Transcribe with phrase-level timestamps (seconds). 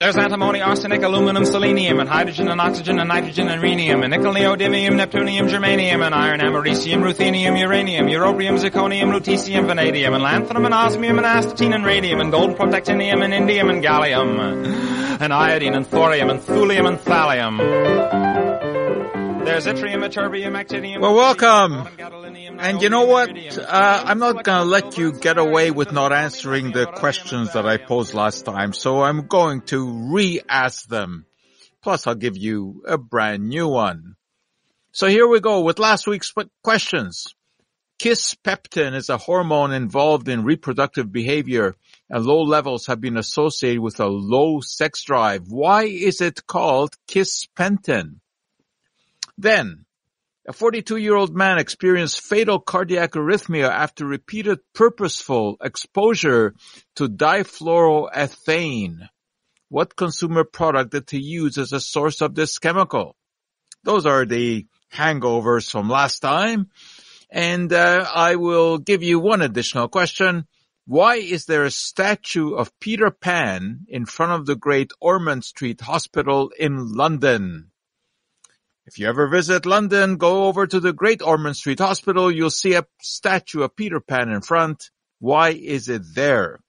[0.00, 4.32] There's antimony, arsenic, aluminum, selenium, and hydrogen, and oxygen, and nitrogen, and rhenium, and nickel,
[4.32, 10.72] neodymium, neptunium, germanium, and iron, americium, ruthenium, uranium, europium, zirconium, lutetium, vanadium, and lanthanum, and
[10.72, 15.86] osmium, and astatine, and radium, and gold, protactinium, and indium, and gallium, and iodine, and
[15.86, 18.49] thorium, and thulium, and thallium.
[19.44, 21.00] There's yttrium, ytterbium, actinium.
[21.00, 21.88] Well, welcome.
[22.58, 23.30] And you know what?
[23.58, 27.66] Uh, I'm not going to let you get away with not answering the questions that
[27.66, 31.26] I posed last time, so I'm going to re-ask them.
[31.82, 34.16] Plus, I'll give you a brand new one.
[34.92, 36.32] So here we go with last week's
[36.62, 37.34] questions.
[38.00, 41.76] Kisspeptin is a hormone involved in reproductive behavior
[42.08, 45.48] and low levels have been associated with a low sex drive.
[45.48, 48.20] Why is it called kisspeptin?
[49.40, 49.86] Then,
[50.46, 56.54] a 42-year-old man experienced fatal cardiac arrhythmia after repeated purposeful exposure
[56.96, 59.08] to difluoroethane.
[59.70, 63.16] What consumer product did he use as a source of this chemical?
[63.82, 66.68] Those are the hangovers from last time.
[67.30, 70.46] And uh, I will give you one additional question.
[70.86, 75.80] Why is there a statue of Peter Pan in front of the Great Ormond Street
[75.80, 77.70] Hospital in London?
[78.86, 82.30] If you ever visit London, go over to the Great Ormond Street Hospital.
[82.30, 84.90] You'll see a statue of Peter Pan in front.
[85.18, 86.60] Why is it there?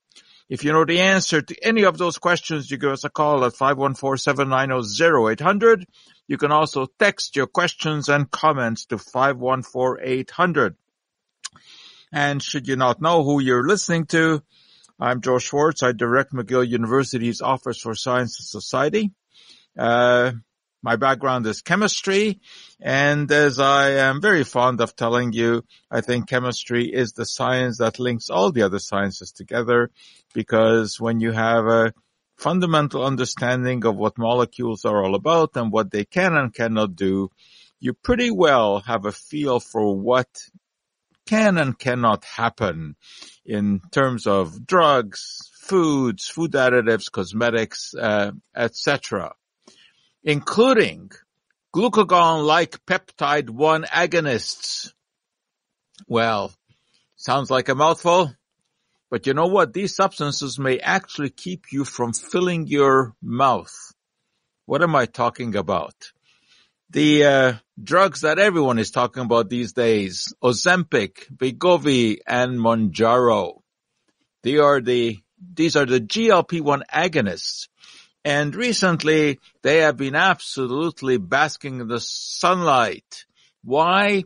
[0.50, 3.46] If you know the answer to any of those questions, you give us a call
[3.46, 5.86] at 514-790-0800.
[6.28, 10.76] You can also text your questions and comments to 514-800.
[12.12, 14.44] And should you not know who you're listening to,
[15.00, 15.84] I'm Joe Schwartz.
[15.84, 19.14] I direct McGill University's Office for Science and Society.
[19.78, 20.34] Uh,
[20.84, 22.40] my background is chemistry,
[22.80, 27.78] and as I am very fond of telling you, I think chemistry is the science
[27.78, 29.92] that links all the other sciences together
[30.34, 31.94] because when you have a
[32.38, 37.30] fundamental understanding of what molecules are all about and what they can and cannot do,
[37.80, 40.28] you pretty well have a feel for what
[41.28, 42.96] can and cannot happen
[43.46, 49.36] in terms of drugs, foods, food additives, cosmetics, uh, etc
[50.24, 51.12] including
[51.74, 54.92] glucagon-like peptide 1 agonists.
[56.08, 56.54] Well,
[57.16, 58.34] sounds like a mouthful,
[59.10, 59.74] but you know what?
[59.74, 63.76] These substances may actually keep you from filling your mouth.
[64.66, 65.96] What am I talking about?
[66.90, 73.62] The uh, drugs that everyone is talking about these days, Ozempic, Wegovy, and Mounjaro.
[74.44, 75.20] They are the,
[75.54, 77.68] these are the GLP-1 agonists
[78.24, 83.26] and recently they have been absolutely basking in the sunlight.
[83.64, 84.24] Why?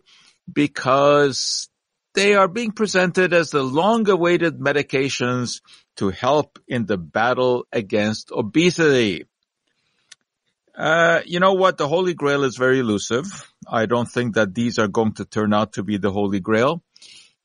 [0.52, 1.70] Because
[2.14, 5.62] they are being presented as the long awaited medications
[5.98, 9.26] to help in the battle against obesity.
[10.78, 11.78] Uh, you know what?
[11.78, 13.26] The Holy Grail is very elusive.
[13.68, 16.84] I don't think that these are going to turn out to be the Holy Grail,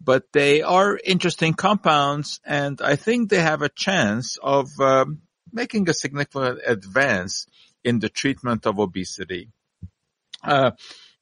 [0.01, 5.21] but they are interesting compounds and I think they have a chance of um,
[5.53, 7.47] making a significant advance
[7.85, 9.49] in the treatment of obesity.
[10.43, 10.73] Uh,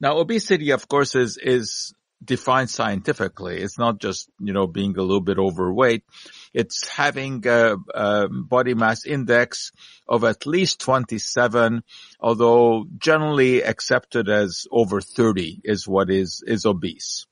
[0.01, 3.59] now, obesity, of course, is is defined scientifically.
[3.59, 6.05] It's not just you know being a little bit overweight.
[6.53, 9.73] It's having a, a body mass index
[10.07, 11.83] of at least 27,
[12.21, 17.27] although generally accepted as over 30 is what is is obese.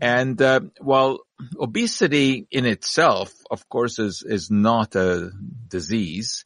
[0.00, 1.20] And uh, while
[1.58, 5.30] obesity in itself, of course, is is not a
[5.68, 6.44] disease,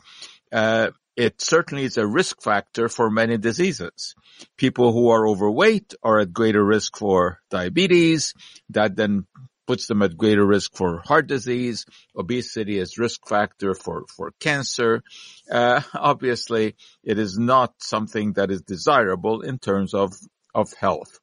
[0.53, 4.15] uh, it certainly is a risk factor for many diseases.
[4.57, 8.33] People who are overweight are at greater risk for diabetes.
[8.71, 9.27] That then
[9.67, 11.85] puts them at greater risk for heart disease.
[12.17, 15.03] Obesity is risk factor for, for cancer.
[15.51, 16.75] Uh, obviously,
[17.05, 20.13] it is not something that is desirable in terms of,
[20.55, 21.21] of health.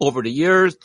[0.00, 0.76] Over the years,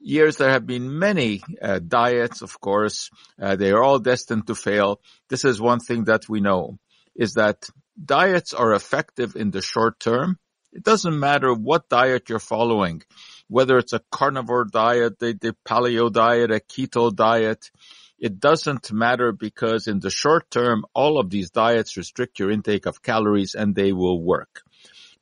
[0.00, 3.10] years there have been many uh, diets, of course.
[3.40, 5.00] Uh, they are all destined to fail.
[5.28, 6.78] This is one thing that we know
[7.14, 7.68] is that
[8.02, 10.38] diets are effective in the short term.
[10.72, 13.02] It doesn't matter what diet you're following,
[13.48, 17.70] whether it's a carnivore diet, the, the paleo diet, a keto diet.
[18.18, 22.86] It doesn't matter because in the short term, all of these diets restrict your intake
[22.86, 24.62] of calories and they will work.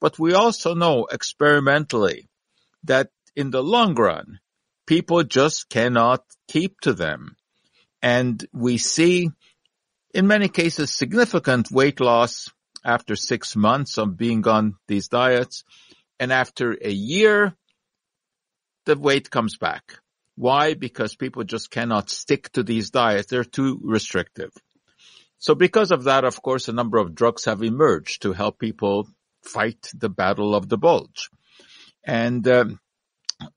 [0.00, 2.28] But we also know experimentally
[2.84, 4.40] that in the long run,
[4.88, 7.36] people just cannot keep to them.
[8.00, 9.28] And we see
[10.14, 12.48] in many cases significant weight loss
[12.82, 15.62] after six months of being on these diets.
[16.18, 17.54] And after a year,
[18.86, 19.98] the weight comes back.
[20.36, 20.72] Why?
[20.72, 23.28] Because people just cannot stick to these diets.
[23.28, 24.52] They're too restrictive.
[25.36, 29.06] So because of that, of course, a number of drugs have emerged to help people
[29.42, 31.28] fight the battle of the bulge.
[32.04, 32.80] And um,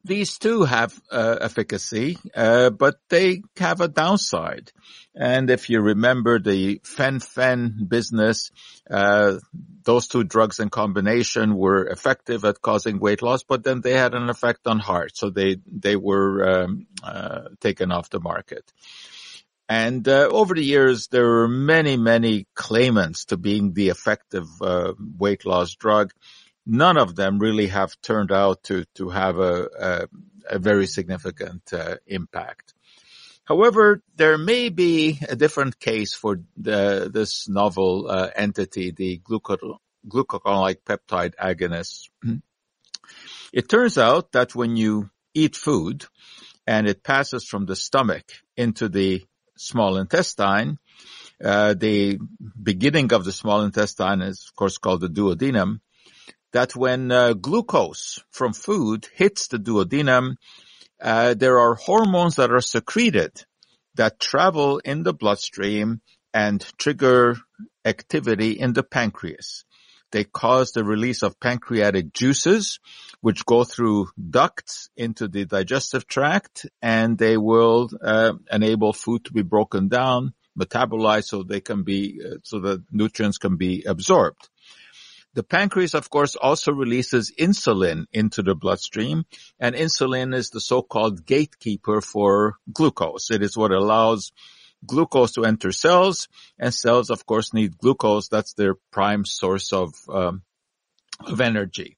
[0.04, 4.72] these too have uh, efficacy, uh, but they have a downside.
[5.16, 8.52] And if you remember the fen-phen business,
[8.90, 9.38] uh,
[9.84, 14.14] those two drugs in combination were effective at causing weight loss, but then they had
[14.14, 18.72] an effect on heart, so they they were um, uh, taken off the market.
[19.68, 24.94] And uh, over the years, there were many, many claimants to being the effective uh,
[25.18, 26.12] weight loss drug
[26.66, 30.08] none of them really have turned out to to have a a,
[30.56, 32.74] a very significant uh, impact.
[33.44, 40.86] However, there may be a different case for the, this novel uh, entity, the glucagon-like
[40.86, 42.10] peptide agonist.
[43.52, 46.06] It turns out that when you eat food
[46.66, 48.24] and it passes from the stomach
[48.56, 49.26] into the
[49.58, 50.80] small intestine,
[51.44, 52.20] uh, the
[52.64, 55.82] beginning of the small intestine is of course called the duodenum
[56.54, 60.36] that when uh, glucose from food hits the duodenum,
[61.02, 63.44] uh, there are hormones that are secreted
[63.96, 66.02] that travel in the bloodstream
[66.34, 67.38] and trigger
[67.86, 69.66] activity in the pancreas.
[70.12, 72.80] They cause the release of pancreatic juices,
[73.22, 79.34] which go through ducts into the digestive tract, and they will uh, enable food to
[79.34, 84.50] be broken down, metabolized, so they can be, uh, so that nutrients can be absorbed.
[85.34, 89.26] The pancreas, of course, also releases insulin into the bloodstream,
[89.60, 93.32] and insulin is the so-called gatekeeper for glucose.
[93.32, 94.34] It is what allows
[94.86, 96.28] glucose to enter cells,
[96.60, 98.28] and cells, of course, need glucose.
[98.28, 100.44] That's their prime source of um,
[101.26, 101.98] of energy.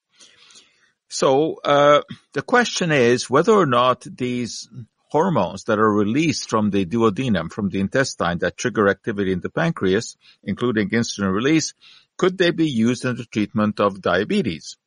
[1.10, 2.02] So uh,
[2.34, 4.68] the question is whether or not these
[5.10, 9.50] hormones that are released from the duodenum, from the intestine that trigger activity in the
[9.50, 11.76] pancreas, including insulin release,
[12.18, 14.78] could they be used in the treatment of diabetes?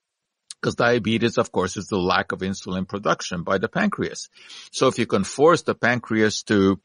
[0.61, 4.29] Because diabetes, of course, is the lack of insulin production by the pancreas.
[4.73, 6.81] So if you can force the pancreas to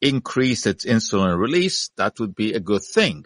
[0.00, 3.24] increase its insulin release, that would be a good thing.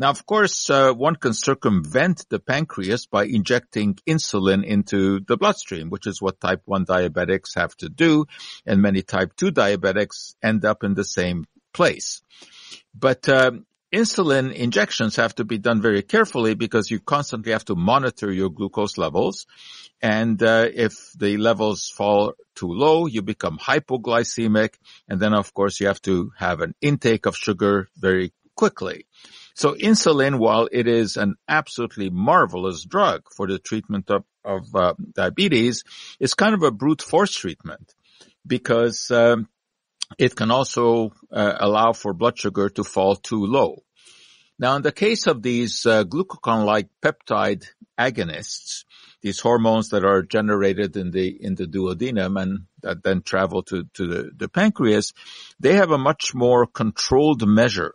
[0.00, 5.90] Now, of course, uh, one can circumvent the pancreas by injecting insulin into the bloodstream,
[5.90, 8.26] which is what type 1 diabetics have to do,
[8.64, 12.22] and many type 2 diabetics end up in the same place.
[12.94, 17.74] But um, insulin injections have to be done very carefully because you constantly have to
[17.74, 19.46] monitor your glucose levels.
[20.00, 24.74] And uh, if the levels fall too low, you become hypoglycemic.
[25.08, 29.06] And then, of course, you have to have an intake of sugar very quickly.
[29.54, 34.94] So insulin, while it is an absolutely marvelous drug for the treatment of, of uh,
[35.14, 35.84] diabetes,
[36.18, 37.94] is kind of a brute force treatment
[38.46, 39.48] because um,
[40.18, 43.82] it can also uh, allow for blood sugar to fall too low.
[44.58, 47.64] Now, in the case of these uh, glucagon-like peptide
[47.98, 48.84] agonists,
[49.22, 53.84] these hormones that are generated in the in the duodenum and that then travel to
[53.94, 55.12] to the, the pancreas,
[55.58, 57.94] they have a much more controlled measure.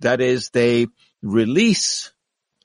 [0.00, 0.86] That is, they
[1.22, 2.12] release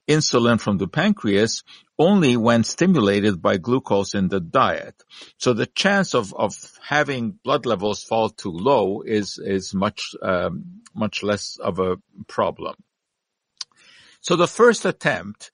[0.07, 1.63] insulin from the pancreas
[1.99, 5.03] only when stimulated by glucose in the diet.
[5.37, 6.53] So the chance of, of
[6.85, 12.75] having blood levels fall too low is, is much, um, much less of a problem.
[14.21, 15.51] So the first attempt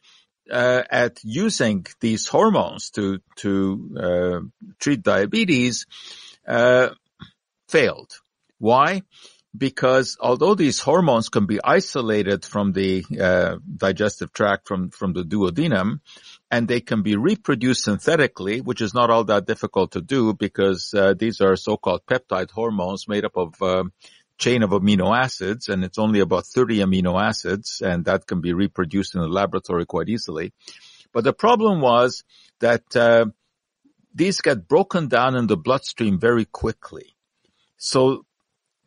[0.51, 4.39] uh, at using these hormones to to uh,
[4.79, 5.85] treat diabetes
[6.47, 6.89] uh,
[7.69, 8.11] failed.
[8.59, 9.03] Why?
[9.55, 15.23] Because although these hormones can be isolated from the uh, digestive tract from from the
[15.23, 15.99] duodenum
[16.49, 20.93] and they can be reproduced synthetically which is not all that difficult to do because
[20.93, 23.83] uh, these are so-called peptide hormones made up of uh,
[24.37, 28.53] chain of amino acids and it's only about 30 amino acids and that can be
[28.53, 30.51] reproduced in the laboratory quite easily.
[31.13, 32.23] But the problem was
[32.59, 33.27] that uh,
[34.13, 37.15] these get broken down in the bloodstream very quickly.
[37.77, 38.25] So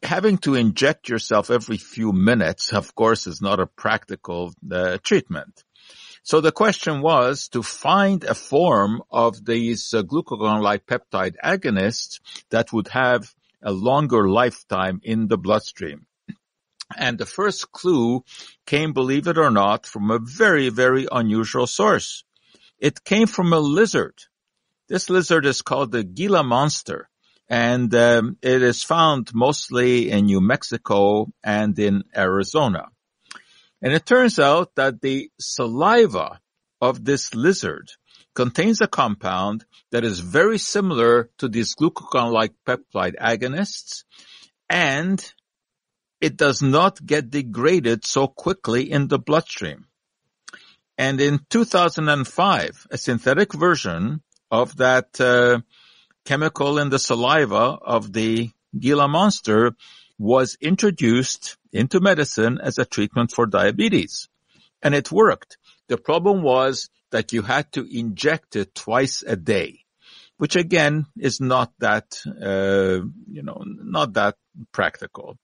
[0.02, 5.64] having to inject yourself every few minutes, of course, is not a practical uh, treatment.
[6.22, 12.72] So the question was to find a form of these uh, glucagon-like peptide agonists that
[12.72, 16.06] would have a longer lifetime in the bloodstream.
[16.96, 18.24] And the first clue
[18.64, 22.24] came, believe it or not, from a very, very unusual source.
[22.78, 24.14] It came from a lizard.
[24.88, 27.08] This lizard is called the Gila monster
[27.48, 32.88] and um, it is found mostly in New Mexico and in Arizona.
[33.82, 36.40] And it turns out that the saliva
[36.80, 37.90] of this lizard
[38.34, 44.04] contains a compound that is very similar to these glucagon-like peptide agonists,
[44.68, 45.32] and
[46.20, 49.86] it does not get degraded so quickly in the bloodstream.
[50.98, 55.60] And in 2005, a synthetic version of that uh,
[56.26, 59.72] chemical in the saliva of the Gila monster
[60.18, 64.28] was introduced into medicine as a treatment for diabetes.
[64.82, 65.56] And it worked.
[65.88, 69.80] The problem was that you had to inject it twice a day,
[70.36, 74.36] which again is not that, uh, you know, not that
[74.72, 75.38] practical.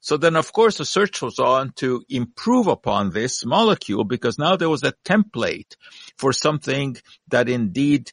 [0.00, 4.56] So then of course the search was on to improve upon this molecule because now
[4.56, 5.76] there was a template
[6.16, 6.96] for something
[7.28, 8.10] that indeed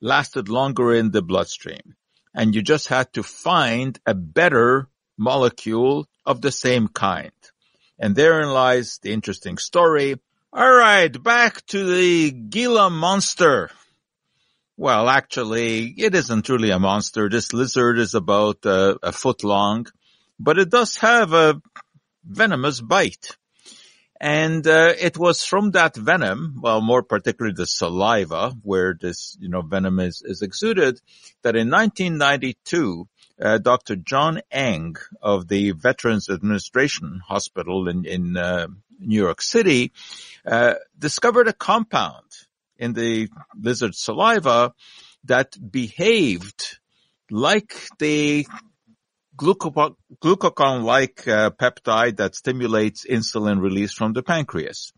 [0.00, 1.94] lasted longer in the bloodstream.
[2.34, 7.32] And you just had to find a better molecule of the same kind.
[7.98, 10.16] And therein lies the interesting story.
[10.52, 13.70] All right, back to the Gila monster.
[14.76, 17.30] Well, actually, it isn't really a monster.
[17.30, 19.86] This lizard is about uh, a foot long,
[20.38, 21.60] but it does have a
[22.22, 23.36] venomous bite.
[24.20, 29.48] And uh, it was from that venom, well, more particularly the saliva, where this, you
[29.48, 31.00] know, venom is, is exuded,
[31.42, 33.08] that in 1992,
[33.40, 33.96] uh, Dr.
[33.96, 38.68] John Eng of the Veterans Administration Hospital in, in uh,
[38.98, 39.92] New York City
[40.46, 42.24] uh, discovered a compound
[42.78, 44.72] in the lizard saliva
[45.24, 46.78] that behaved
[47.30, 48.46] like the
[49.36, 54.92] glucagon-like uh, peptide that stimulates insulin release from the pancreas.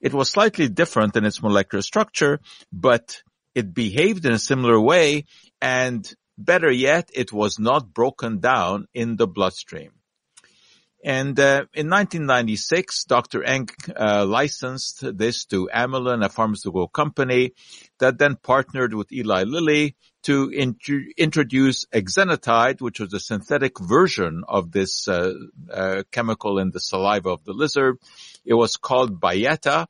[0.00, 2.40] It was slightly different in its molecular structure,
[2.72, 3.22] but
[3.54, 5.24] it behaved in a similar way
[5.60, 6.10] and
[6.40, 9.92] better yet, it was not broken down in the bloodstream.
[11.02, 13.42] And uh, in 1996, Dr.
[13.42, 17.54] Eng uh, licensed this to Amylin, a pharmaceutical company
[18.00, 20.50] that then partnered with Eli Lilly to
[21.16, 25.32] introduce exenatide, which was a synthetic version of this uh,
[25.72, 27.96] uh, chemical in the saliva of the lizard.
[28.44, 29.86] It was called Byetta,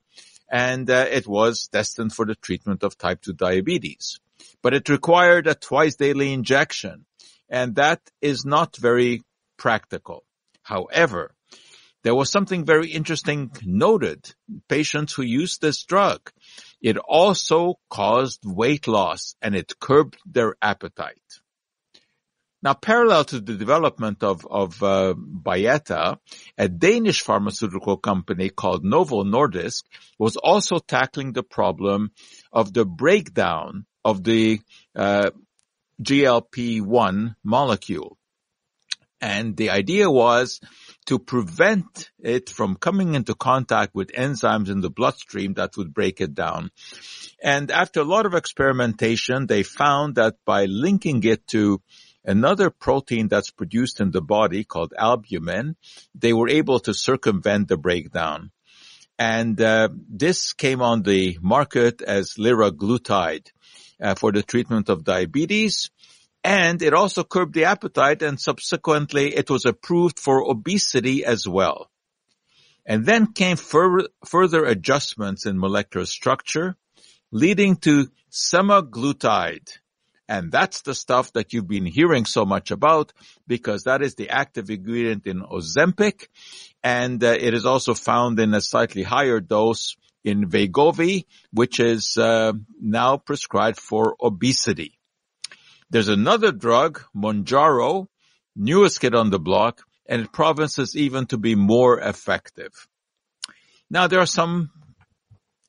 [0.49, 4.21] and uh, it was destined for the treatment of type 2 diabetes.
[4.63, 7.07] But it required a twice daily injection,
[7.49, 9.23] and that is not very
[9.57, 10.25] practical.
[10.71, 11.35] However,
[12.05, 14.21] there was something very interesting noted.
[14.69, 16.31] Patients who used this drug
[16.81, 21.31] it also caused weight loss and it curbed their appetite.
[22.63, 26.19] Now, parallel to the development of, of uh, Byetta,
[26.57, 29.83] a Danish pharmaceutical company called Novo Nordisk
[30.19, 32.13] was also tackling the problem
[32.53, 34.61] of the breakdown of the
[34.95, 35.31] uh,
[36.03, 38.19] GLP-1 molecule.
[39.21, 40.61] And the idea was
[41.07, 46.21] to prevent it from coming into contact with enzymes in the bloodstream that would break
[46.21, 46.71] it down.
[47.43, 51.83] And after a lot of experimentation, they found that by linking it to
[52.25, 55.77] another protein that's produced in the body called albumin,
[56.15, 58.51] they were able to circumvent the breakdown.
[59.19, 63.49] And uh, this came on the market as liraglutide
[64.01, 65.91] uh, for the treatment of diabetes
[66.43, 71.91] and it also curbed the appetite and subsequently it was approved for obesity as well.
[72.87, 76.77] And then came fur- further adjustments in molecular structure,
[77.31, 79.69] leading to semaglutide.
[80.29, 83.13] And that's the stuff that you've been hearing so much about
[83.47, 86.29] because that is the active ingredient in Ozempic.
[86.83, 92.17] And uh, it is also found in a slightly higher dose in Wegovy, which is
[92.17, 95.00] uh, now prescribed for obesity.
[95.91, 98.07] There's another drug, Mounjaro,
[98.55, 102.73] newest kid on the block, and it promises even to be more effective.
[103.91, 104.71] Now there are some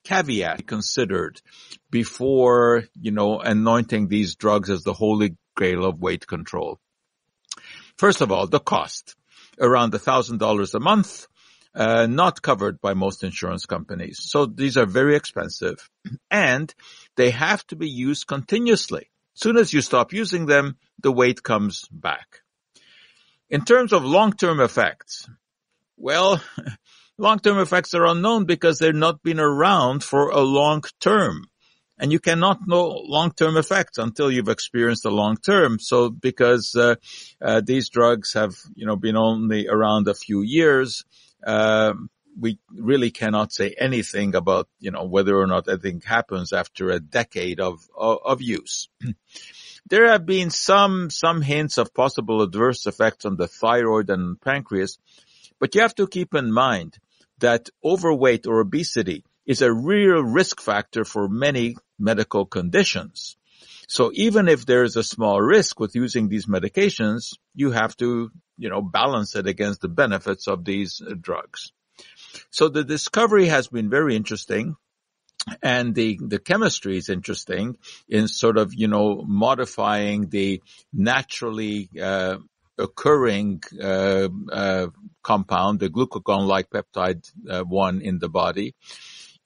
[0.03, 1.41] caveats considered
[1.89, 6.79] before, you know, anointing these drugs as the holy grail of weight control.
[7.97, 9.15] First of all, the cost.
[9.59, 11.27] Around $1,000 a month,
[11.75, 14.19] uh, not covered by most insurance companies.
[14.21, 15.87] So these are very expensive
[16.31, 16.73] and
[17.15, 19.10] they have to be used continuously.
[19.33, 22.41] Soon as you stop using them, the weight comes back.
[23.49, 25.27] In terms of long-term effects,
[25.97, 26.41] well,
[27.17, 31.45] long-term effects are unknown because they've not been around for a long term.
[31.97, 35.77] And you cannot know long-term effects until you've experienced a long term.
[35.79, 36.95] So because uh,
[37.39, 41.05] uh, these drugs have, you know, been only around a few years,
[41.45, 41.93] uh,
[42.39, 46.99] we really cannot say anything about, you know, whether or not anything happens after a
[46.99, 48.89] decade of, of, of use.
[49.87, 54.97] there have been some, some hints of possible adverse effects on the thyroid and pancreas,
[55.59, 56.97] but you have to keep in mind
[57.39, 63.35] that overweight or obesity is a real risk factor for many medical conditions.
[63.87, 68.31] So even if there is a small risk with using these medications, you have to,
[68.57, 71.73] you know, balance it against the benefits of these uh, drugs.
[72.49, 74.75] So the discovery has been very interesting
[75.63, 80.61] and the the chemistry is interesting in sort of you know modifying the
[80.93, 82.37] naturally uh,
[82.77, 84.87] occurring uh, uh,
[85.23, 88.75] compound, the glucagon-like peptide uh, one in the body.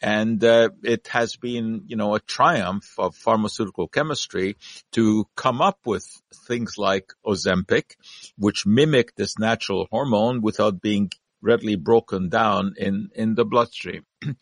[0.01, 4.57] And uh, it has been, you know, a triumph of pharmaceutical chemistry
[4.91, 6.05] to come up with
[6.47, 7.95] things like Ozempic,
[8.37, 11.11] which mimic this natural hormone without being
[11.45, 14.03] readily broken down in, in the bloodstream.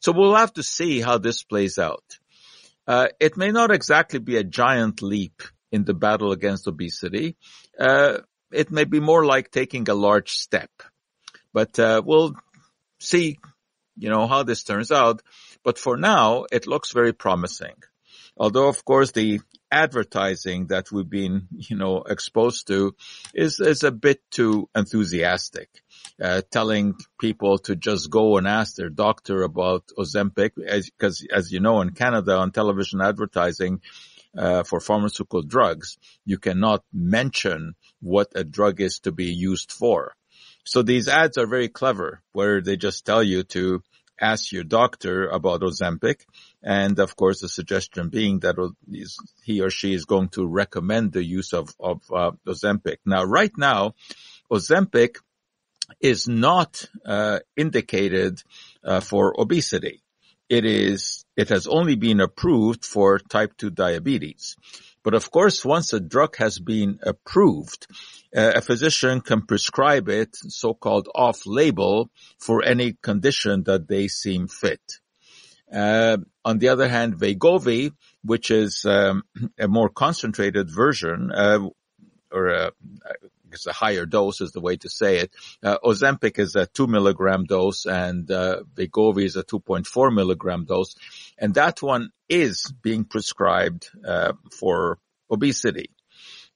[0.00, 2.04] so we'll have to see how this plays out.
[2.86, 7.36] Uh, it may not exactly be a giant leap in the battle against obesity.
[7.78, 8.18] Uh,
[8.52, 10.70] it may be more like taking a large step,
[11.52, 12.34] but uh, we'll
[12.98, 13.38] see,
[13.96, 15.22] you know, how this turns out.
[15.62, 17.76] But for now, it looks very promising.
[18.36, 19.40] Although, of course, the
[19.70, 22.94] advertising that we've been, you know, exposed to
[23.34, 25.68] is, is a bit too enthusiastic.
[26.20, 31.52] Uh, telling people to just go and ask their doctor about Ozempic, because as, as
[31.52, 33.80] you know, in Canada on television advertising,
[34.36, 40.14] uh, for pharmaceutical drugs, you cannot mention what a drug is to be used for.
[40.64, 43.82] So these ads are very clever, where they just tell you to
[44.20, 46.26] ask your doctor about Ozempic.
[46.62, 48.56] And of course, the suggestion being that
[49.42, 52.98] he or she is going to recommend the use of, of uh, Ozempic.
[53.06, 53.94] Now, right now,
[54.50, 55.16] Ozempic
[56.00, 58.42] is not uh, indicated
[58.84, 60.02] uh, for obesity.
[60.48, 64.56] It is, it has only been approved for type 2 diabetes.
[65.02, 67.86] But of course, once a drug has been approved,
[68.36, 74.82] uh, a physician can prescribe it so-called off-label for any condition that they seem fit.
[75.72, 77.92] Uh, on the other hand, Wegovy,
[78.22, 79.22] which is um,
[79.58, 81.68] a more concentrated version, uh,
[82.32, 82.72] or a,
[83.52, 85.34] it's a higher dose is the way to say it.
[85.62, 90.94] Uh, Ozempic is a two milligram dose and uh, Wegovy is a 2.4 milligram dose.
[91.38, 94.98] And that one is being prescribed uh, for
[95.30, 95.90] obesity.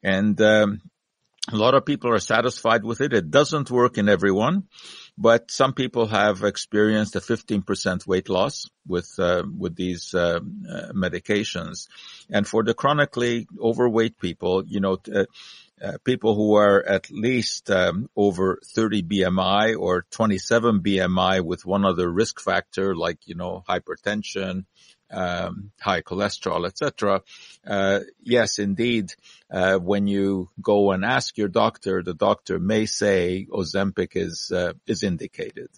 [0.02, 0.82] And um,
[1.52, 3.12] a lot of people are satisfied with it.
[3.12, 4.64] It doesn't work in everyone,
[5.16, 10.92] but some people have experienced a 15% weight loss with uh, with these uh, uh,
[10.92, 11.88] medications.
[12.30, 15.24] And for the chronically overweight people, you know, uh,
[15.82, 21.84] uh, people who are at least um, over 30 BMI or 27 BMI with one
[21.84, 24.64] other risk factor like, you know, hypertension,
[25.14, 27.22] um, high cholesterol, etc.
[27.66, 29.14] Uh, yes, indeed,
[29.50, 34.72] uh, when you go and ask your doctor, the doctor may say Ozempic is uh,
[34.86, 35.68] is indicated.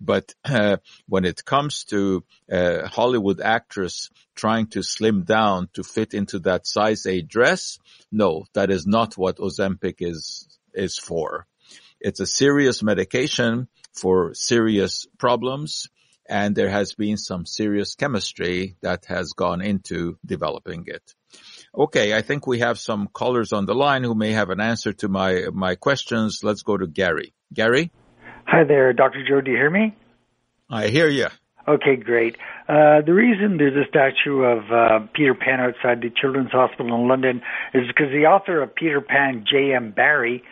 [0.00, 6.12] But uh, when it comes to a Hollywood actress trying to slim down to fit
[6.14, 7.78] into that size A dress,
[8.10, 11.46] no, that is not what Ozempic is is for.
[12.00, 15.88] It's a serious medication for serious problems
[16.32, 21.02] and there has been some serious chemistry that has gone into developing it.
[21.76, 24.94] Okay, I think we have some callers on the line who may have an answer
[24.94, 26.40] to my my questions.
[26.42, 27.34] Let's go to Gary.
[27.52, 27.92] Gary?
[28.46, 29.24] Hi there, Dr.
[29.28, 29.42] Joe.
[29.42, 29.94] Do you hear me?
[30.70, 31.28] I hear you.
[31.68, 32.36] Okay, great.
[32.68, 37.08] Uh, the reason there's a statue of uh, Peter Pan outside the Children's Hospital in
[37.08, 37.42] London
[37.72, 39.92] is because the author of Peter Pan, J.M.
[39.92, 40.42] Barrie,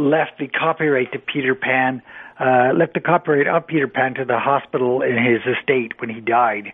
[0.00, 2.02] left the copyright to Peter Pan
[2.40, 6.20] uh, left the copyright of Peter Pan to the hospital in his estate when he
[6.20, 6.72] died.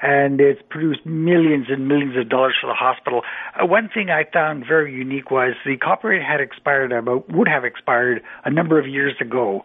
[0.00, 3.22] And it's produced millions and millions of dollars for the hospital.
[3.60, 7.64] Uh, one thing I found very unique was the copyright had expired about, would have
[7.64, 9.64] expired a number of years ago.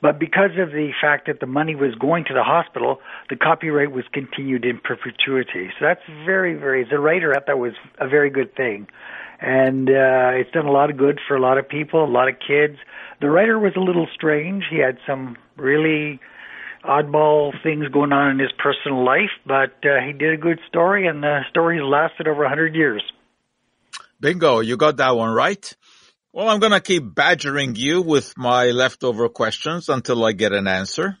[0.00, 3.90] But because of the fact that the money was going to the hospital, the copyright
[3.90, 5.70] was continued in perpetuity.
[5.78, 8.86] So that's very, very, as a writer, I thought was a very good thing.
[9.40, 12.28] And uh, it's done a lot of good for a lot of people, a lot
[12.28, 12.78] of kids.
[13.20, 14.64] The writer was a little strange.
[14.70, 16.20] He had some really
[16.84, 21.06] oddball things going on in his personal life, but uh, he did a good story,
[21.06, 23.02] and the story lasted over a 100 years.
[24.20, 25.74] Bingo, you got that one right.
[26.32, 30.68] Well, I'm going to keep badgering you with my leftover questions until I get an
[30.68, 31.18] answer.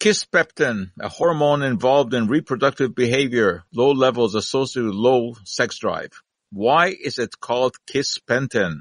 [0.00, 6.10] Kisspeptin, a hormone involved in reproductive behavior, low levels associated with low sex drive.
[6.52, 8.80] Why is it called kisspeptin?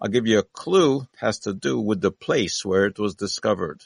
[0.00, 1.02] I'll give you a clue.
[1.02, 3.82] It has to do with the place where it was discovered.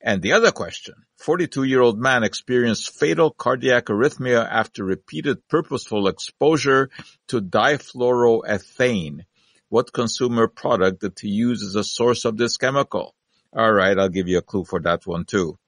[0.00, 6.88] And the other question, 42-year-old man experienced fatal cardiac arrhythmia after repeated purposeful exposure
[7.28, 9.24] to difluoroethane.
[9.68, 13.14] What consumer product did he use as a source of this chemical?
[13.52, 15.58] All right, I'll give you a clue for that one too.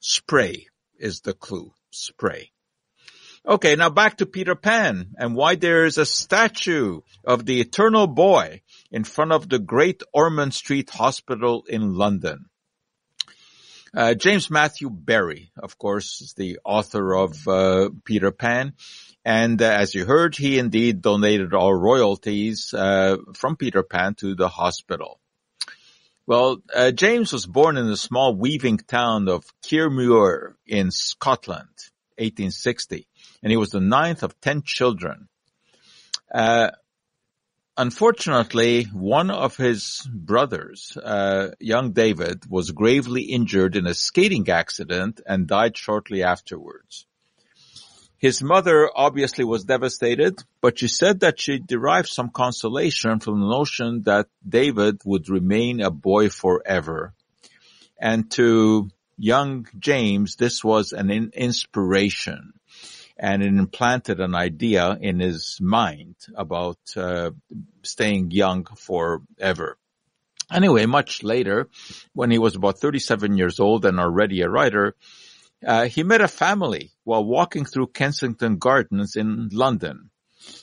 [0.00, 0.68] Spray
[0.98, 1.72] is the clue.
[1.90, 2.52] Spray.
[3.48, 8.08] Okay, now back to Peter Pan and why there is a statue of the eternal
[8.08, 12.46] boy in front of the Great Ormond Street Hospital in London.
[13.94, 18.72] Uh, James Matthew Barrie, of course, is the author of uh, Peter Pan.
[19.24, 24.34] And uh, as you heard, he indeed donated all royalties uh, from Peter Pan to
[24.34, 25.20] the hospital.
[26.26, 31.70] Well, uh, James was born in the small weaving town of Kirriemuir in Scotland,
[32.18, 33.06] 1860
[33.46, 35.28] and he was the ninth of ten children.
[36.34, 36.72] Uh,
[37.76, 45.20] unfortunately, one of his brothers, uh, young David, was gravely injured in a skating accident
[45.24, 47.06] and died shortly afterwards.
[48.18, 53.46] His mother obviously was devastated, but she said that she derived some consolation from the
[53.46, 57.14] notion that David would remain a boy forever.
[57.96, 62.54] And to young James, this was an inspiration
[63.18, 67.30] and it implanted an idea in his mind about uh,
[67.82, 69.78] staying young forever.
[70.52, 71.68] Anyway, much later,
[72.12, 74.94] when he was about 37 years old and already a writer,
[75.66, 80.10] uh, he met a family while walking through Kensington Gardens in London.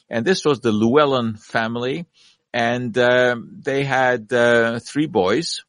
[0.09, 2.05] And this was the Llewelyn family.
[2.53, 5.63] And uh, they had uh, three boys,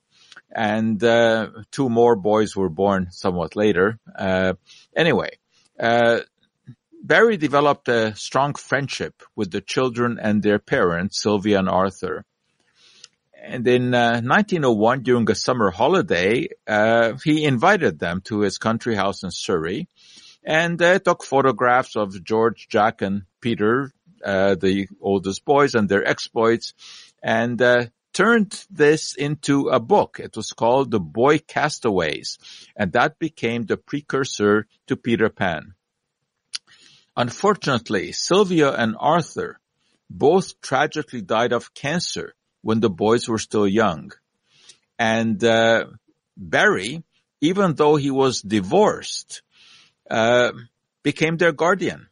[0.55, 3.99] and uh, two more boys were born somewhat later.
[4.14, 4.53] Uh,
[4.94, 5.31] anyway,
[7.06, 12.24] Barrie developed a strong friendship with the children and their parents, Sylvia and Arthur.
[13.42, 18.94] And in uh, 1901, during a summer holiday, uh, he invited them to his country
[18.94, 19.86] house in Surrey
[20.42, 23.92] and uh, took photographs of George, Jack, and Peter,
[24.24, 26.72] uh, the oldest boys, and their exploits,
[27.22, 30.20] and uh, turned this into a book.
[30.20, 32.38] It was called The Boy Castaways,
[32.74, 35.74] and that became the precursor to Peter Pan.
[37.16, 39.61] Unfortunately, Sylvia and Arthur
[40.11, 44.11] both tragically died of cancer when the boys were still young.
[44.98, 45.87] And uh,
[46.37, 47.05] Barrie,
[47.40, 49.42] even though he was divorced,
[50.11, 50.53] uh,
[51.03, 52.09] became their guardian.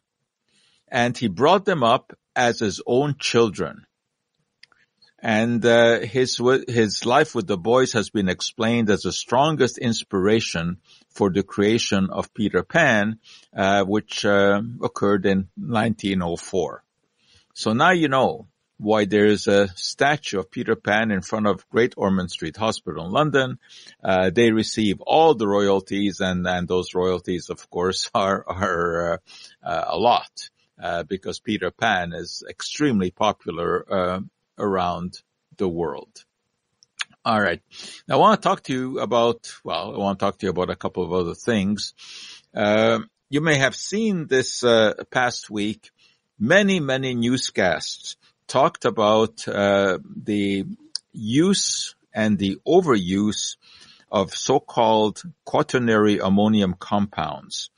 [0.87, 3.85] And he brought them up as his own children.
[5.25, 10.79] And uh, his his life with the boys has been explained as the strongest inspiration
[11.11, 13.19] for the creation of Peter Pan,
[13.55, 16.83] uh, which uh, occurred in 1904.
[17.53, 21.69] So now you know why there is a statue of Peter Pan in front of
[21.69, 23.59] Great Ormond Street Hospital in London.
[24.03, 29.17] Uh, they receive all the royalties, and and those royalties, of course, are are uh,
[29.65, 30.49] uh, a lot.
[31.07, 34.19] because Peter Pan is extremely popular
[34.57, 35.21] around
[35.57, 36.25] the world.
[37.25, 37.61] All right.
[38.07, 40.49] Now I want to talk to you about, well, I want to talk to you
[40.49, 41.93] about a couple of other things.
[42.53, 45.91] Uh, you may have seen this uh, past week,
[46.37, 50.65] many, many newscasts talked about uh, the
[51.13, 53.55] use and the overuse
[54.11, 57.69] of so-called quaternary ammonium compounds,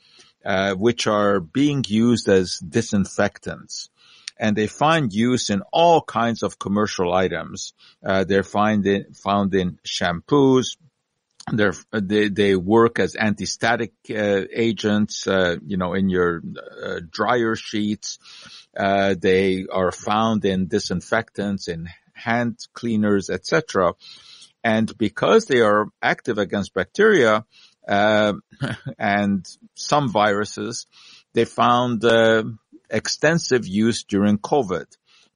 [0.44, 3.90] uh, which are being used as disinfectants
[4.38, 7.72] and they find use in all kinds of commercial items.
[8.04, 10.76] Uh, they're find in, found in shampoos.
[11.52, 16.42] They're, they they work as anti-static uh, agents, uh, you know, in your
[16.82, 18.18] uh, dryer sheets.
[18.76, 23.94] Uh, they are found in disinfectants, in hand cleaners, etc.
[24.64, 27.44] And because they are active against bacteria
[27.86, 28.32] uh,
[28.98, 29.46] and
[29.76, 30.86] some viruses,
[31.32, 32.04] they found
[32.90, 34.86] extensive use during COVID.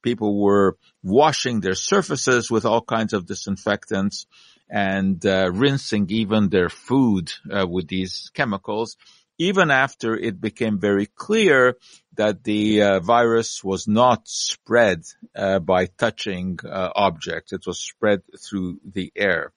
[0.01, 4.25] People were washing their surfaces with all kinds of disinfectants
[4.69, 8.97] and uh, rinsing even their food uh, with these chemicals,
[9.37, 11.77] even after it became very clear
[12.15, 15.03] that the uh, virus was not spread
[15.35, 17.53] uh, by touching uh, objects.
[17.53, 19.51] It was spread through the air.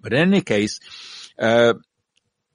[0.00, 0.80] But in any case,
[1.38, 1.74] uh,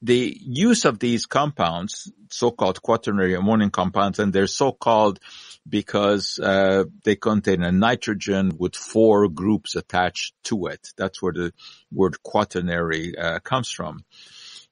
[0.02, 5.20] the use of these compounds, so-called quaternary ammonium compounds, and they're so-called
[5.68, 10.90] because uh, they contain a nitrogen with four groups attached to it.
[10.98, 11.54] That's where the
[11.92, 14.04] word quaternary uh, comes from.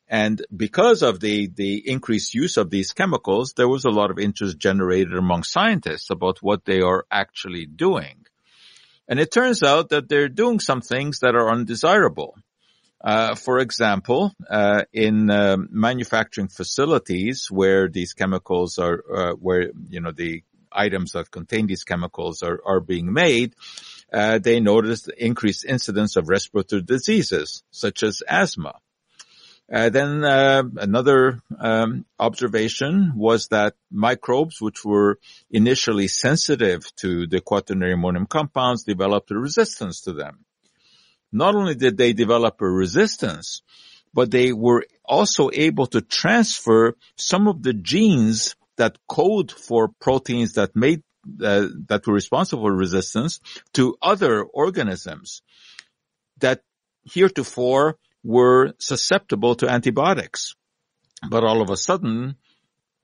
[0.07, 4.17] And because of the, the increased use of these chemicals, there was a lot of
[4.17, 8.25] interest generated among scientists about what they are actually doing.
[9.07, 12.35] And it turns out that they're doing some things that are undesirable.
[13.01, 20.01] Uh, for example, uh, in uh, manufacturing facilities where these chemicals are, uh, where you
[20.01, 23.55] know the items that contain these chemicals are are being made,
[24.11, 28.73] uh, they noticed increased incidence of respiratory diseases such as asthma.
[29.71, 35.19] Uh, then another um, observation was that microbes, which were
[35.51, 40.43] initially sensitive to the quaternary ammonium compounds, developed a resistance to them.
[41.31, 43.61] Not only did they develop a resistance,
[44.13, 50.53] but they were also able to transfer some of the genes that code for proteins
[50.53, 51.03] that made
[51.43, 53.39] uh, that were responsible for resistance
[53.73, 55.41] to other organisms
[56.39, 56.63] that
[57.03, 60.55] heretofore were susceptible to antibiotics.
[61.29, 62.35] But all of a sudden,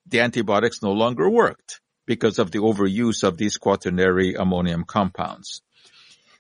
[0.08, 5.62] the antibiotics no longer worked because of the overuse of these quaternary ammonium compounds.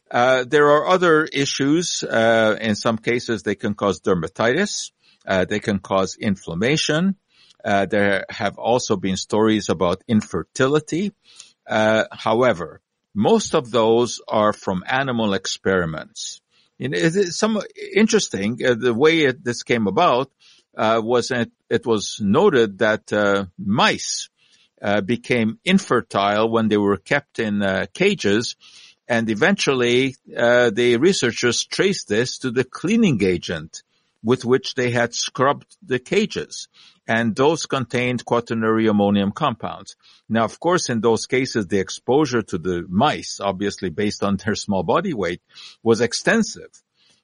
[0.09, 2.03] Uh, there are other issues.
[2.03, 4.91] Uh, in some cases, they can cause dermatitis.
[5.25, 7.15] Uh, they can cause inflammation.
[7.63, 11.11] Uh, there have also been stories about infertility.
[11.67, 12.81] Uh, however,
[13.15, 16.41] most of those are from animal experiments.
[16.77, 17.61] It is some
[17.95, 20.29] interesting the way it, this came about
[20.77, 24.29] uh, was it, it, was noted that uh, mice
[24.81, 28.57] uh, became infertile when they were kept in cages,
[29.07, 33.83] and eventually uh, the researchers traced this to the cleaning agent
[34.23, 36.67] with which they had scrubbed the cages.
[37.07, 39.95] And those contained quaternary ammonium compounds.
[40.27, 44.55] Now, of course, in those cases, the exposure to the mice, obviously based on their
[44.55, 45.43] small body weight,
[45.83, 46.71] was extensive.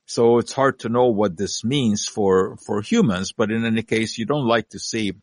[0.05, 4.19] So it's hard to know what this means for, for humans, but in any case,
[4.19, 5.13] you don't like to see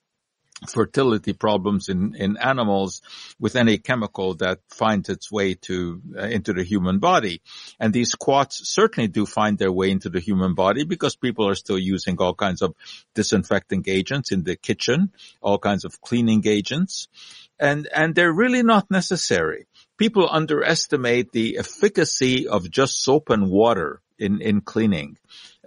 [0.67, 3.03] fertility problems in, in animals
[3.39, 7.41] with any chemical that finds its way to uh, into the human body.
[7.79, 11.55] And these quats certainly do find their way into the human body because people are
[11.55, 12.75] still using all kinds of
[13.15, 17.09] disinfecting agents in the kitchen, all kinds of cleaning agents.
[17.61, 19.67] And, and they're really not necessary.
[19.97, 25.17] People underestimate the efficacy of just soap and water in, in cleaning.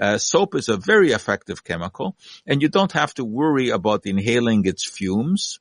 [0.01, 4.65] Uh, soap is a very effective chemical and you don't have to worry about inhaling
[4.65, 5.59] its fumes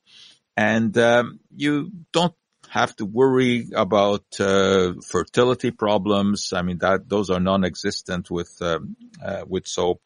[0.57, 2.33] and um, you don't
[2.69, 6.53] have to worry about uh, fertility problems.
[6.53, 10.01] I mean, that those are non-existent with um, uh, with soap.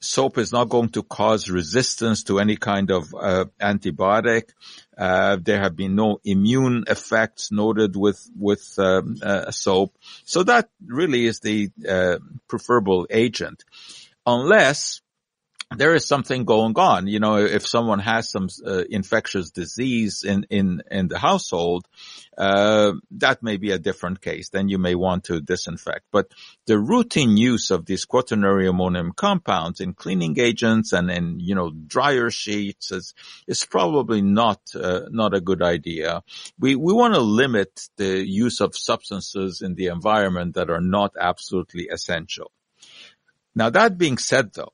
[0.00, 4.50] Soap is not going to cause resistance to any kind of uh, antibiotic.
[4.96, 10.68] Uh, there have been no immune effects noted with with um, uh, soap, so that
[10.86, 13.64] really is the uh, preferable agent,
[14.26, 15.00] unless
[15.76, 17.06] there is something going on.
[17.06, 21.86] You know, if someone has some uh, infectious disease in, in, in the household,
[22.38, 24.48] uh, that may be a different case.
[24.48, 26.06] Then you may want to disinfect.
[26.10, 26.32] But
[26.66, 31.70] the routine use of these quaternary ammonium compounds in cleaning agents and in, you know,
[31.70, 33.14] dryer sheets is,
[33.46, 36.22] is probably not, uh, not a good idea.
[36.58, 41.12] We, we want to limit the use of substances in the environment that are not
[41.20, 42.52] absolutely essential.
[43.54, 44.72] Now that being said though,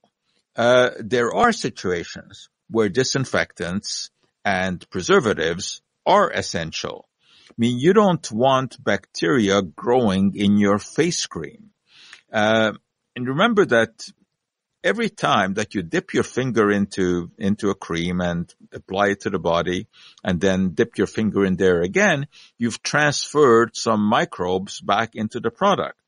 [0.57, 4.11] uh, there are situations where disinfectants
[4.45, 7.09] and preservatives are essential.
[7.51, 11.71] I mean, you don't want bacteria growing in your face cream.
[12.33, 12.73] Uh,
[13.15, 14.09] and remember that
[14.83, 19.31] every time that you dip your finger into, into a cream and apply it to
[19.31, 19.87] the body
[20.23, 22.27] and then dip your finger in there again,
[22.59, 25.99] you've transferred some microbes back into the product.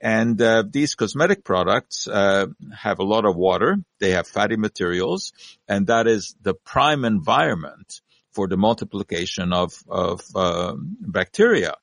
[0.00, 3.78] And uh, these cosmetic products uh, have a lot of water.
[3.98, 5.32] They have fatty materials,
[5.66, 8.00] and that is the prime environment
[8.32, 11.74] for the multiplication of of uh, bacteria.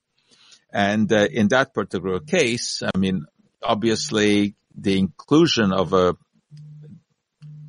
[0.71, 3.25] And uh, in that particular case, I mean,
[3.61, 6.15] obviously, the inclusion of a,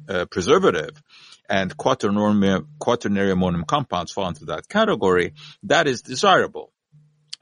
[0.08, 1.02] a preservative
[1.48, 5.34] and quaternary, quaternary ammonium compounds fall into that category.
[5.64, 6.72] That is desirable.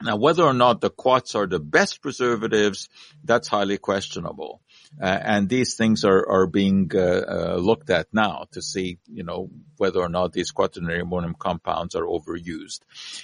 [0.01, 2.89] Now, whether or not the quats are the best preservatives,
[3.23, 4.61] that's highly questionable.
[5.01, 9.23] Uh, and these things are, are being uh, uh, looked at now to see, you
[9.23, 12.79] know, whether or not these quaternary ammonium compounds are overused.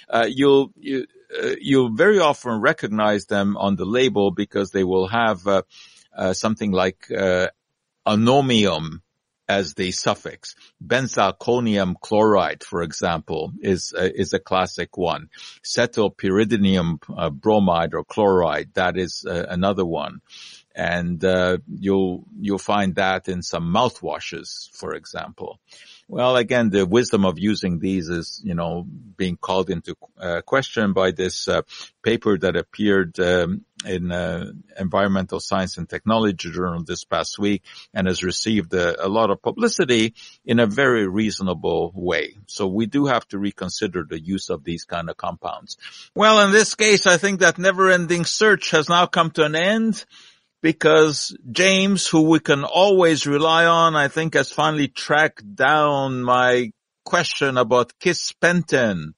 [0.08, 1.06] Uh, you'll you,
[1.42, 6.72] uh, you'll very often recognize them on the label because they will have uh, something
[6.72, 7.06] like
[8.06, 9.02] anomium
[9.52, 10.54] as the suffix.
[10.84, 15.28] Benzalkonium chloride, for example, is uh, is a classic one.
[15.62, 20.20] Cetylpyridinium uh, bromide or chloride, that is uh, another one.
[20.74, 25.60] And uh, you'll you'll find that in some mouthwashes, for example.
[26.08, 28.84] Well, again, the wisdom of using these is, you know,
[29.16, 31.62] being called into uh, question by this uh,
[32.02, 37.62] paper that appeared um, in uh, Environmental Science and Technology Journal this past week
[37.94, 42.36] and has received a, a, lot of publicity in a very reasonable way.
[42.46, 45.78] So we do have to reconsider the use of these kind of compounds.
[46.14, 50.04] Well, in this case, I think that never-ending search has now come to an end.
[50.62, 56.72] Because James, who we can always rely on, I think has finally tracked down my
[57.04, 59.12] question about kisspeptin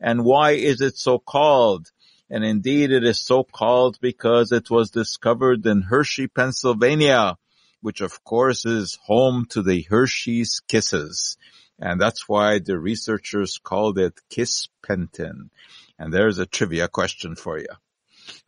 [0.00, 1.90] and why is it so called?
[2.30, 7.36] And indeed it is so called because it was discovered in Hershey, Pennsylvania,
[7.82, 11.36] which of course is home to the Hershey's Kisses.
[11.78, 15.50] And that's why the researchers called it kisspeptin.
[15.98, 17.68] And there's a trivia question for you.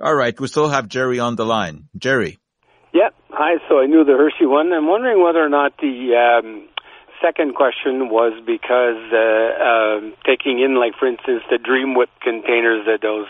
[0.00, 1.88] All right, we still have Jerry on the line.
[1.96, 2.38] Jerry.
[3.42, 3.59] Hi.
[3.68, 4.72] So I knew the Hershey one.
[4.72, 6.68] I'm wondering whether or not the um,
[7.20, 12.87] second question was because uh, uh, taking in, like for instance, the Dream Whip containers,
[12.87, 13.26] that those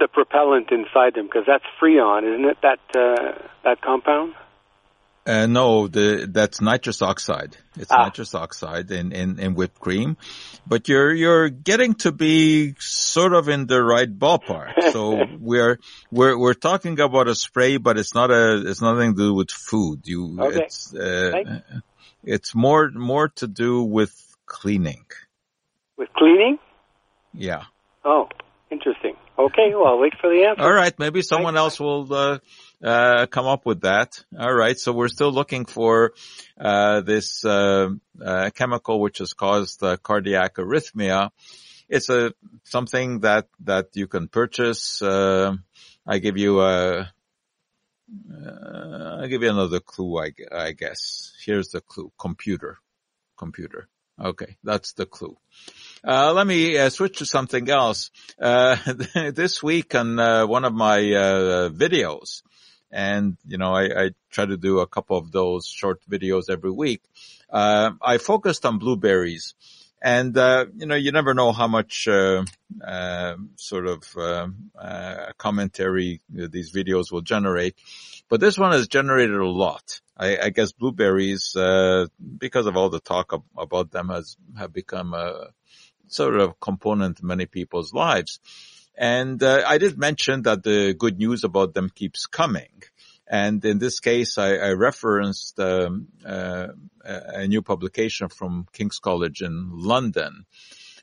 [0.00, 2.56] the propellant inside them, because that's Freon, isn't it?
[2.62, 4.32] That uh, that compound.
[5.24, 7.56] Uh, no, the, that's nitrous oxide.
[7.76, 8.04] It's ah.
[8.04, 10.16] nitrous oxide in, in, in whipped cream,
[10.66, 14.72] but you're, you're getting to be sort of in the right ballpark.
[14.92, 15.78] So we're,
[16.10, 19.50] we're, we're talking about a spray, but it's not a, it's nothing to do with
[19.50, 20.02] food.
[20.04, 20.64] You, okay.
[20.64, 21.60] it's, uh,
[22.24, 24.12] it's more, more to do with
[24.44, 25.06] cleaning.
[25.96, 26.58] With cleaning?
[27.32, 27.62] Yeah.
[28.04, 28.28] Oh,
[28.70, 29.14] interesting.
[29.38, 30.62] Okay, well, I'll wait for the answer.
[30.62, 32.38] All right, maybe someone else will, uh,
[32.82, 34.22] uh, come up with that.
[34.38, 34.78] All right.
[34.78, 36.12] So we're still looking for,
[36.60, 37.90] uh, this, uh,
[38.24, 41.30] uh chemical which has caused cardiac arrhythmia.
[41.88, 42.32] It's a,
[42.64, 45.02] something that, that you can purchase.
[45.02, 45.56] Uh,
[46.06, 47.12] I give you a,
[48.30, 51.32] uh, I'll give you another clue, I, I guess.
[51.44, 52.12] Here's the clue.
[52.18, 52.78] Computer.
[53.36, 53.88] Computer.
[54.20, 54.56] Okay.
[54.64, 55.36] That's the clue.
[56.04, 58.10] Uh, let me uh, switch to something else.
[58.40, 58.76] Uh,
[59.34, 62.42] this week on uh, one of my videos,
[62.92, 66.70] and, you know, I, I, try to do a couple of those short videos every
[66.70, 67.02] week.
[67.50, 69.54] Uh, I focused on blueberries
[70.02, 72.44] and, uh, you know, you never know how much, uh,
[72.86, 77.76] uh sort of, uh, uh, commentary these videos will generate,
[78.28, 80.00] but this one has generated a lot.
[80.16, 85.48] I, I guess blueberries, because of all the talk about them has, have become a
[86.08, 88.40] sort of component in many people's lives.
[88.96, 92.82] And uh, I did mention that the good news about them keeps coming.
[93.26, 96.68] And in this case, I, I referenced um, uh,
[97.04, 100.44] a new publication from King's College in London,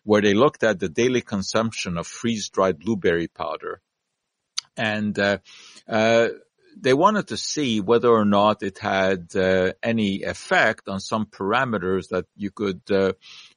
[0.03, 3.81] where they looked at the daily consumption of freeze-dried blueberry powder.
[4.77, 5.39] And uh,
[5.87, 6.29] uh
[6.81, 12.09] they wanted to see whether or not it had uh, any effect on some parameters
[12.09, 13.13] that you could uh,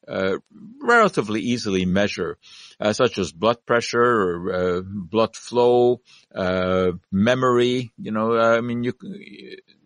[0.09, 0.37] uh,
[0.81, 2.39] relatively easily measure,
[2.81, 6.01] uh, such as blood pressure or uh, blood flow,
[6.35, 7.93] uh, memory.
[7.99, 8.93] You know, I mean, you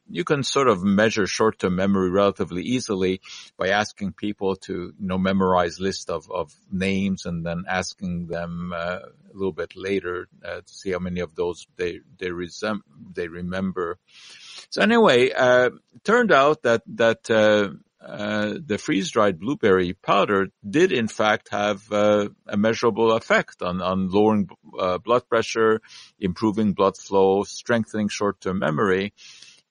[0.09, 3.21] you can sort of measure short-term memory relatively easily
[3.57, 8.73] by asking people to, you know, memorize list of, of names and then asking them
[8.75, 12.83] uh, a little bit later uh, to see how many of those they they resem-
[13.14, 13.99] they remember.
[14.71, 15.71] So anyway, uh,
[16.05, 17.71] turned out that that uh,
[18.07, 24.11] uh, the freeze-dried blueberry powder did in fact have uh, a measurable effect on, on
[24.11, 25.81] lowering uh, blood pressure,
[26.21, 29.12] improving blood flow, strengthening short-term memory,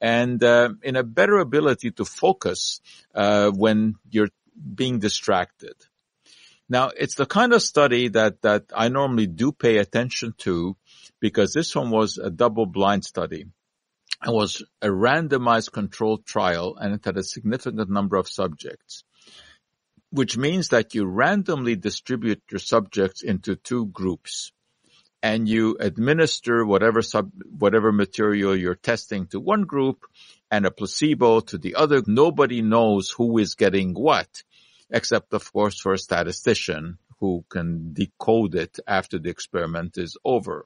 [0.01, 2.81] and uh, in a better ability to focus
[3.13, 4.29] uh, when you're
[4.73, 5.75] being distracted.
[6.67, 10.75] Now, it's the kind of study that, that I normally do pay attention to
[11.19, 13.45] because this one was a double-blind study.
[14.25, 19.03] It was a randomized controlled trial and it had a significant number of subjects,
[20.09, 24.51] which means that you randomly distribute your subjects into two groups
[25.21, 30.05] and you administer whatever sub, whatever material you're testing to one group
[30.51, 32.01] and a placebo to the other.
[32.05, 34.43] Nobody knows who is getting what,
[34.89, 40.65] except of course for a statistician who can decode it after the experiment is over.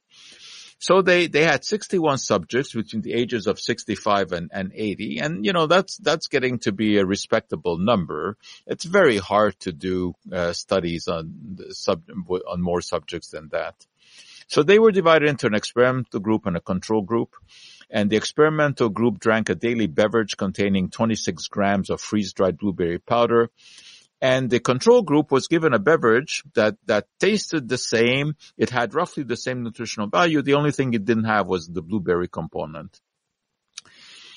[0.82, 5.20] So they, they had 61 subjects between the ages of 65 and, and 80.
[5.20, 8.38] And, you know, that's, that's getting to be a respectable number.
[8.66, 12.04] It's very hard to do uh, studies on sub,
[12.48, 13.76] on more subjects than that.
[14.50, 17.36] So they were divided into an experimental group and a control group.
[17.90, 23.50] And the experimental group drank a daily beverage containing 26 grams of freeze-dried blueberry powder
[24.22, 28.36] and the control group was given a beverage that, that tasted the same.
[28.58, 30.42] It had roughly the same nutritional value.
[30.42, 33.00] The only thing it didn't have was the blueberry component.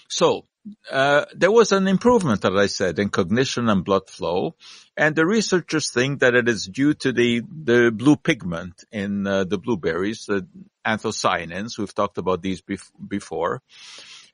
[0.09, 0.47] So,
[0.91, 4.55] uh, there was an improvement, as I said, in cognition and blood flow,
[4.97, 9.45] and the researchers think that it is due to the the blue pigment in uh,
[9.45, 10.47] the blueberries, the
[10.87, 11.79] anthocyanins.
[11.79, 13.63] We've talked about these bef- before.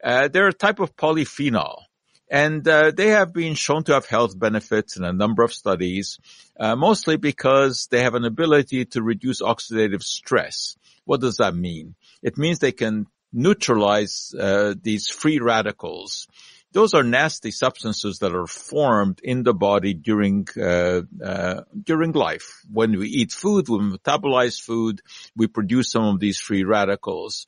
[0.02, 1.82] Uh, they're a type of polyphenol,
[2.30, 6.18] and uh, they have been shown to have health benefits in a number of studies,
[6.60, 10.76] uh, mostly because they have an ability to reduce oxidative stress.
[11.04, 11.94] What does that mean?
[12.22, 16.26] It means they can neutralize uh, these free radicals.
[16.72, 22.60] Those are nasty substances that are formed in the body during uh, uh, during life.
[22.70, 25.00] When we eat food, we metabolize food,
[25.34, 27.46] we produce some of these free radicals,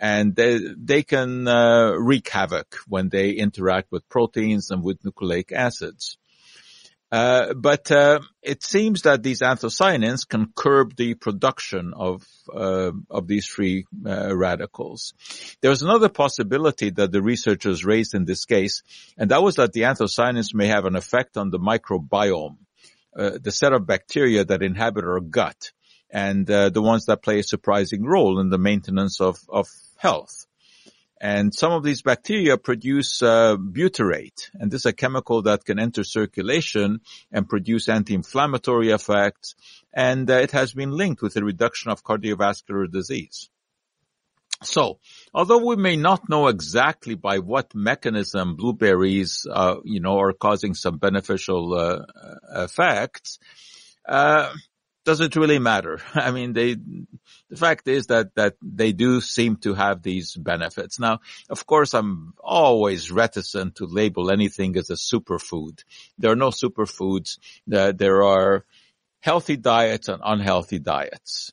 [0.00, 5.50] and they they can uh, wreak havoc when they interact with proteins and with nucleic
[5.50, 6.16] acids.
[7.12, 13.26] Uh, but uh, it seems that these anthocyanins can curb the production of uh, of
[13.26, 15.12] these free uh, radicals.
[15.60, 18.82] There was another possibility that the researchers raised in this case,
[19.18, 22.58] and that was that the anthocyanins may have an effect on the microbiome,
[23.16, 25.72] uh, the set of bacteria that inhabit our gut,
[26.10, 30.46] and the ones that play a surprising role in the maintenance of of health.
[31.20, 35.78] And some of these bacteria produce uh, butyrate, and this is a chemical that can
[35.78, 37.00] enter circulation
[37.30, 39.54] and produce anti-inflammatory effects,
[39.92, 43.50] and uh, it has been linked with a reduction of cardiovascular disease.
[44.62, 44.98] So,
[45.34, 50.74] although we may not know exactly by what mechanism blueberries, uh, you know, are causing
[50.74, 53.38] some beneficial uh, effects,
[54.06, 54.52] uh,
[55.10, 56.00] does it really matter?
[56.14, 61.00] I mean, they, the fact is that, that they do seem to have these benefits.
[61.00, 65.82] Now, of course, I'm always reticent to label anything as a superfood.
[66.16, 67.38] There are no superfoods.
[67.66, 68.64] There are
[69.18, 71.52] healthy diets and unhealthy diets.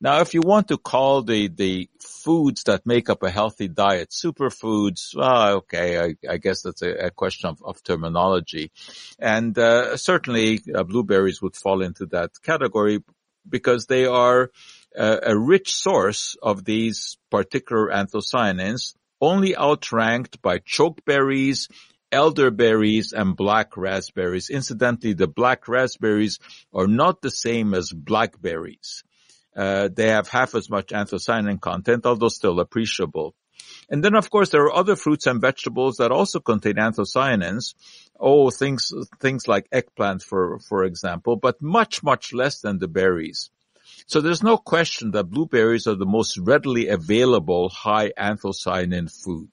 [0.00, 4.10] Now, if you want to call the, the foods that make up a healthy diet
[4.10, 8.70] superfoods, well, okay, I, I guess that's a, a, question of, of terminology.
[9.18, 13.02] And uh, certainly uh, blueberries would fall into that category
[13.48, 14.52] because they are
[14.96, 21.68] uh, a rich source of these particular anthocyanins, only outranked by chokeberries,
[22.12, 24.48] elderberries and black raspberries.
[24.48, 26.38] Incidentally, the black raspberries
[26.72, 29.02] are not the same as blackberries.
[29.56, 33.34] Uh, they have half as much anthocyanin content, although still appreciable.
[33.90, 37.74] And then of course there are other fruits and vegetables that also contain anthocyanins.
[38.18, 43.50] Oh, things, things like eggplant for, for example, but much, much less than the berries.
[44.06, 49.50] So there's no question that blueberries are the most readily available high anthocyanin food.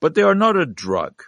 [0.00, 1.22] But they are not a drug.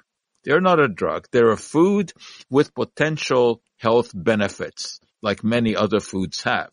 [0.45, 1.29] They are not a drug.
[1.31, 2.13] They're a food
[2.49, 6.71] with potential health benefits, like many other foods have.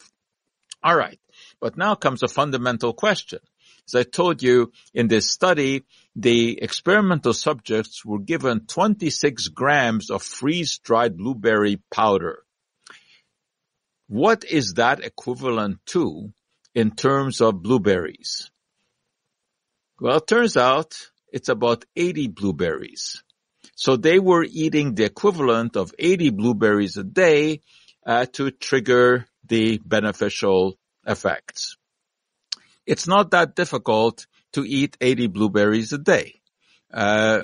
[0.86, 1.20] All right.
[1.60, 3.40] But now comes a fundamental question.
[3.88, 5.84] As I told you in this study,
[6.16, 12.44] the experimental subjects were given 26 grams of freeze-dried blueberry powder.
[14.08, 16.32] What is that equivalent to
[16.76, 18.52] in terms of blueberries?
[20.00, 23.24] Well, it turns out it's about 80 blueberries.
[23.74, 27.62] So they were eating the equivalent of 80 blueberries a day
[28.06, 31.78] uh, to trigger the beneficial effects.
[32.86, 36.42] It's not that difficult to eat 80 blueberries a day.
[36.94, 37.42] Uh,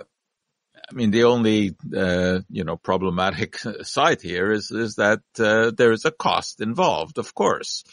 [0.90, 5.92] I mean, the only, uh, you know, problematic side here is, is that, uh, there
[5.92, 7.84] is a cost involved, of course.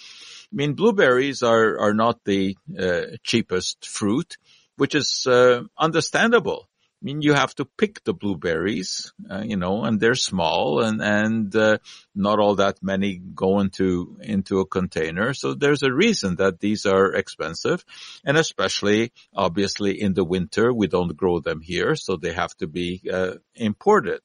[0.53, 4.37] I mean, blueberries are, are not the, uh, cheapest fruit,
[4.77, 6.68] which is, uh, understandable.
[7.01, 11.01] I mean, you have to pick the blueberries, uh, you know, and they're small and,
[11.01, 11.79] and, uh,
[12.13, 15.33] not all that many go into, into a container.
[15.33, 17.85] So there's a reason that these are expensive.
[18.25, 21.95] And especially, obviously, in the winter, we don't grow them here.
[21.95, 24.23] So they have to be, uh, imported.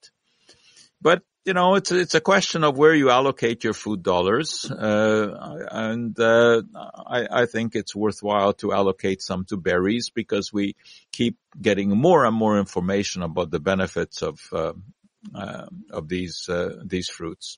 [0.99, 5.67] But you know, it's it's a question of where you allocate your food dollars, uh,
[5.71, 10.75] and uh, I, I, think it's worthwhile to allocate some to berries because we
[11.11, 14.73] keep getting more and more information about the benefits of uh,
[15.35, 17.57] uh of these uh, these fruits.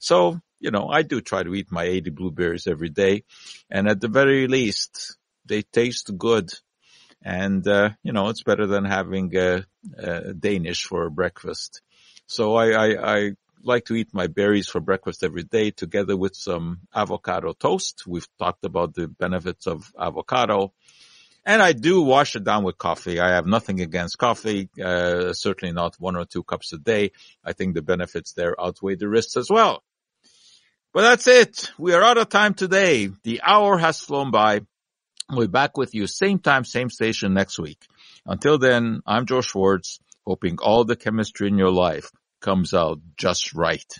[0.00, 3.22] So, you know, I do try to eat my 80 blueberries every day,
[3.70, 5.16] and at the very least,
[5.46, 6.50] they taste good.
[7.22, 9.66] And, uh, you know, it's better than having a,
[9.98, 11.82] a Danish for breakfast.
[12.30, 13.30] So I, I, I
[13.64, 18.04] like to eat my berries for breakfast every day together with some avocado toast.
[18.06, 20.72] We've talked about the benefits of avocado.
[21.44, 23.18] And I do wash it down with coffee.
[23.18, 27.10] I have nothing against coffee, uh, certainly not one or two cups a day.
[27.44, 29.82] I think the benefits there outweigh the risks as well.
[30.92, 31.72] But that's it.
[31.78, 33.10] We are out of time today.
[33.24, 34.60] The hour has flown by.
[35.28, 37.84] We'll be back with you same time, same station next week.
[38.24, 43.54] Until then, I'm Joe Schwarcz, hoping all the chemistry in your life comes out just
[43.54, 43.92] right.